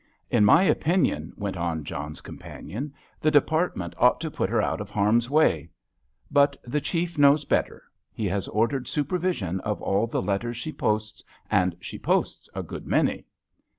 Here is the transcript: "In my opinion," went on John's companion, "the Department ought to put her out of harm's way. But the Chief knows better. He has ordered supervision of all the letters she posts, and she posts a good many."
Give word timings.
"In 0.31 0.43
my 0.43 0.63
opinion," 0.63 1.31
went 1.37 1.57
on 1.57 1.83
John's 1.83 2.21
companion, 2.21 2.91
"the 3.19 3.29
Department 3.29 3.93
ought 3.99 4.19
to 4.21 4.31
put 4.31 4.49
her 4.49 4.59
out 4.59 4.81
of 4.81 4.89
harm's 4.89 5.29
way. 5.29 5.69
But 6.31 6.57
the 6.63 6.81
Chief 6.81 7.19
knows 7.19 7.45
better. 7.45 7.83
He 8.11 8.25
has 8.25 8.47
ordered 8.47 8.87
supervision 8.87 9.59
of 9.59 9.79
all 9.79 10.07
the 10.07 10.23
letters 10.23 10.57
she 10.57 10.73
posts, 10.73 11.23
and 11.51 11.75
she 11.79 11.99
posts 11.99 12.49
a 12.55 12.63
good 12.63 12.87
many." 12.87 13.25